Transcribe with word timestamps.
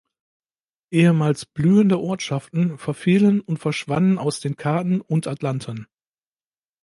Ehemals 0.89 1.45
blühende 1.45 1.99
Ortschaften 1.99 2.79
verfielen 2.79 3.39
und 3.39 3.57
verschwanden 3.59 4.17
aus 4.17 4.39
den 4.39 4.55
Karten 4.55 4.99
und 4.99 5.27
Atlanten. 5.27 5.85